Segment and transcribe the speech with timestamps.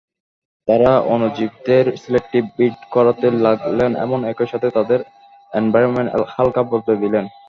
[0.67, 4.99] তারা অণুজীবদের selective breed করাতে লাগলেন এবং একই সাথে তাদের
[5.51, 7.25] এনভায়রনমেন্ট হালকা বদলে দিলেন।